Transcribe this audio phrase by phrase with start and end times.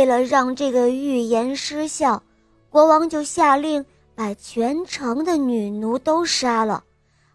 [0.00, 2.22] 为了让这个预言失效，
[2.70, 3.84] 国王就下令
[4.14, 6.84] 把全城的女奴都杀了，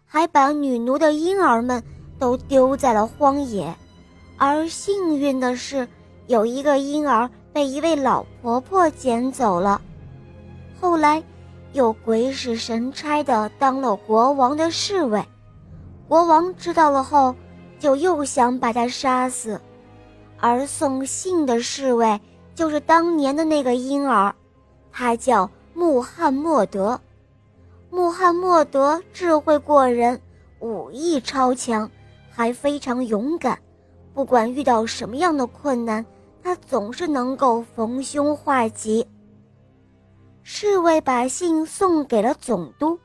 [0.04, 1.80] 还把女奴的婴儿们
[2.18, 3.72] 都丢在了荒野。
[4.36, 5.86] 而幸运的是，
[6.26, 9.80] 有一个婴儿被一位老婆婆捡走了。
[10.80, 11.22] 后来，
[11.72, 15.24] 又鬼使神差的当了国王的侍卫。
[16.08, 17.32] 国王知道了后，
[17.78, 19.60] 就又想把他杀死。
[20.40, 22.20] 而送信的侍卫
[22.56, 24.34] 就是当年的那个婴儿，
[24.90, 26.98] 他叫穆罕默德。
[27.90, 30.18] 穆罕默德智慧过人，
[30.60, 31.88] 武艺超强，
[32.30, 33.58] 还非常勇敢。
[34.14, 36.04] 不管遇到什么样的困难，
[36.42, 39.06] 他总是能够逢凶化吉。
[40.42, 42.98] 侍卫把信送给了总督，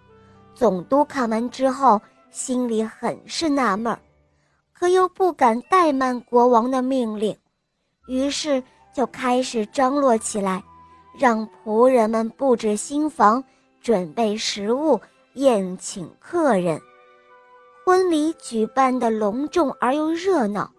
[0.55, 3.99] 总督看完之后，心里很是纳闷儿，
[4.71, 7.35] 可又不敢怠慢国王的命令，
[8.07, 8.63] 于是
[8.93, 10.63] 就开始张罗起来，
[11.17, 13.43] 让仆人们布置新房，
[13.81, 14.99] 准备食物，
[15.33, 16.79] 宴请客人。
[17.85, 20.71] 婚礼举办的隆重而又热闹。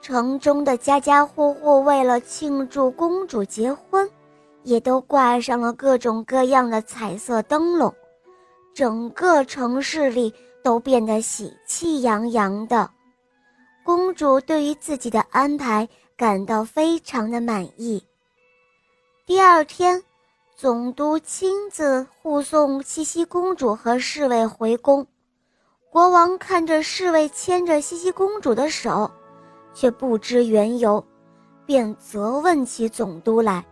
[0.00, 4.10] 城中的家家户户为了庆祝公主结婚，
[4.64, 7.94] 也都挂上了各种各样的彩色灯笼，
[8.74, 10.32] 整个城市里
[10.64, 12.90] 都变得喜气洋洋的。
[13.84, 15.88] 公主对于自己的安排
[16.22, 18.00] 感到非常的满意。
[19.26, 20.00] 第二天，
[20.54, 25.04] 总督亲自护送茜茜公主和侍卫回宫，
[25.90, 29.10] 国王看着侍卫牵着茜茜公主的手。
[29.74, 31.04] 却不知缘由，
[31.66, 33.64] 便责问起总督来。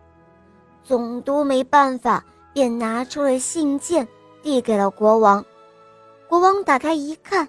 [0.83, 4.09] 总督没办法，便拿出了信件，
[4.43, 5.45] 递给了国王。
[6.29, 7.49] 国王打开一看，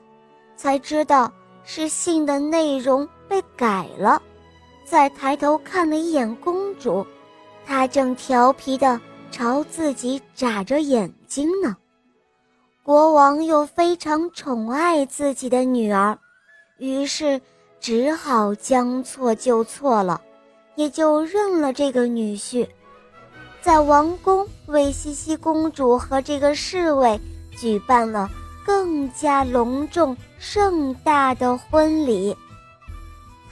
[0.56, 1.32] 才知道
[1.64, 4.22] 是信的内容被改了。
[4.84, 7.06] 再抬头看了一眼公主，
[7.66, 9.00] 她正调皮地
[9.32, 11.76] 朝自己眨着眼睛呢。
[12.84, 16.18] 国王又非常宠爱自己的女儿，
[16.78, 17.42] 于是。
[17.84, 20.22] 只好将错就错了，
[20.76, 22.68] 也就认了这个女婿，
[23.60, 27.20] 在王宫为茜茜公主和这个侍卫
[27.58, 28.30] 举办了
[28.64, 32.38] 更加隆重盛大的婚礼。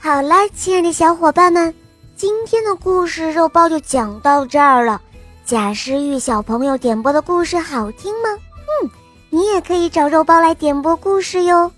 [0.02, 1.74] 好啦，亲爱的小伙伴们，
[2.16, 4.98] 今天的故事肉包就讲到这儿了。
[5.44, 8.30] 贾诗玉小朋友点播的故事好听吗？
[8.82, 8.90] 嗯，
[9.28, 11.70] 你也可以找肉包来点播故事哟。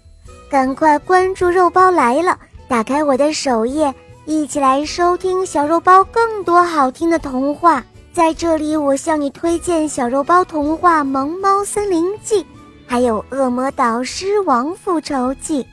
[0.48, 2.38] 赶快关注肉包来了，
[2.68, 3.92] 打开我的首页，
[4.24, 7.84] 一起来收听小肉包更多好听的童话。
[8.12, 12.44] 在这里，我向你推荐小肉包童话《萌猫森林记》，
[12.86, 15.64] 还有《恶魔岛狮王复仇记》。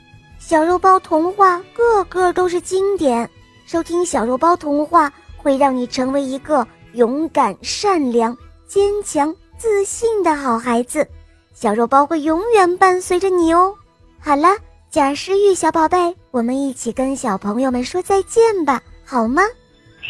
[0.50, 3.30] 小肉包童话个个都是经典，
[3.66, 11.06] 收听小肉包童话会让你成为一个勇敢、善良、坚强、自信的好孩子。
[11.54, 13.72] 小肉包会永远伴随着你哦。
[14.18, 14.48] 好了。
[14.90, 19.44] 贾诗玉小宝贝，我们一起跟小朋友们说再见吧，好吗？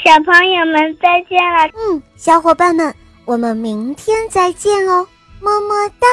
[0.03, 1.71] 小朋友们再见了。
[1.77, 2.95] 嗯，小伙伴们，
[3.27, 5.07] 我们明天再见哦，
[5.39, 6.07] 么么哒。